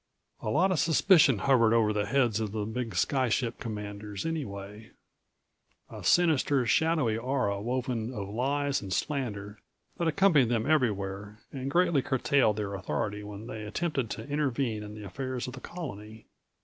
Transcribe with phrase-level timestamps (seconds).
[0.39, 4.93] A lot of suspicion hovered over the heads of the big sky ship commanders, anyway
[5.91, 9.59] a sinister, shadowy aura woven of lies and slander
[9.97, 14.95] that accompanied them everywhere and greatly curtailed their authority when they attempted to intervene in
[14.95, 16.25] the affairs of the Colony.